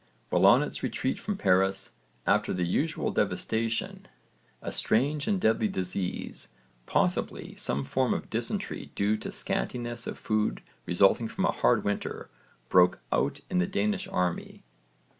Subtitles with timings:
[0.31, 1.91] While on its retreat from Paris,
[2.25, 4.07] after the usual devastation,
[4.59, 6.47] a strange and deadly disease,
[6.87, 12.31] possibly some form of dysentery due to scantiness of food resulting from a hard winter,
[12.67, 14.63] broke out in the Danish army.